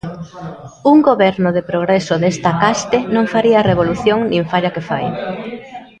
Un 0.91 0.97
Goberno 1.09 1.49
de 1.57 1.63
progreso 1.69 2.13
desta 2.23 2.51
caste 2.63 2.97
non 3.15 3.25
faría 3.33 3.57
a 3.59 3.67
revolución, 3.71 4.19
nin 4.31 4.43
falla 4.51 4.73
que 4.75 4.85
fai. 4.89 5.05